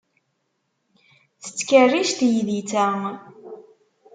[1.43, 2.87] Tettkerric teydit-a.